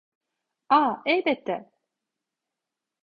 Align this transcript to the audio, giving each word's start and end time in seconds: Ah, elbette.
Ah, 0.69 1.03
elbette. 1.05 1.61